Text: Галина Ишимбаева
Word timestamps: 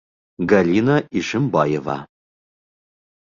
Галина 0.51 0.95
Ишимбаева 1.17 1.97